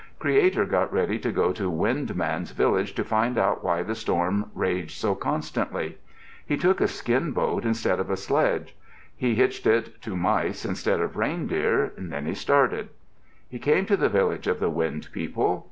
[0.17, 4.49] Creator got ready to go to Wind Man's village to find out why the storm
[4.55, 5.99] raged so constantly.
[6.43, 8.73] He took a skin boat instead of a sledge.
[9.15, 11.93] He hitched to it mice instead of reindeer.
[11.95, 12.89] Then he started.
[13.47, 15.59] He came to the village of the Wind People.